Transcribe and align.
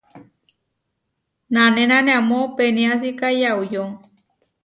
Nanénane 1.53 2.13
amó 2.19 2.39
peniásika 2.57 3.27
yauyó. 3.41 3.85